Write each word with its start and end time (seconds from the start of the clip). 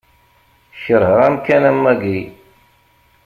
Keṛheɣ 0.83 1.19
amkan 1.27 1.63
am 1.69 1.79
wagi. 1.83 2.19